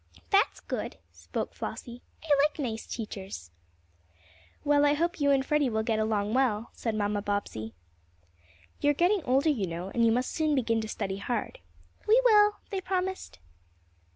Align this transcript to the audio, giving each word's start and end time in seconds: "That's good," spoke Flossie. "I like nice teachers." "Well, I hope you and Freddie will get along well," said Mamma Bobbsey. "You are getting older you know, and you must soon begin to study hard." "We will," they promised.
"That's 0.31 0.61
good," 0.61 0.97
spoke 1.11 1.53
Flossie. 1.53 2.01
"I 2.23 2.29
like 2.43 2.57
nice 2.57 2.87
teachers." 2.87 3.51
"Well, 4.63 4.83
I 4.83 4.95
hope 4.95 5.19
you 5.21 5.29
and 5.29 5.45
Freddie 5.45 5.69
will 5.69 5.83
get 5.83 5.99
along 5.99 6.33
well," 6.33 6.71
said 6.73 6.95
Mamma 6.95 7.21
Bobbsey. 7.21 7.75
"You 8.79 8.89
are 8.89 8.93
getting 8.95 9.23
older 9.25 9.51
you 9.51 9.67
know, 9.67 9.89
and 9.91 10.03
you 10.03 10.11
must 10.11 10.31
soon 10.31 10.55
begin 10.55 10.81
to 10.81 10.87
study 10.87 11.17
hard." 11.17 11.59
"We 12.07 12.19
will," 12.25 12.55
they 12.71 12.81
promised. 12.81 13.37